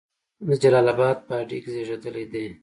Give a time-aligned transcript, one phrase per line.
[0.47, 2.45] د جلال آباد په هډې کې زیږیدلی دی.